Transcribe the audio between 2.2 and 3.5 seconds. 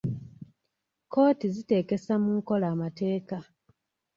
mu nkola amateeka.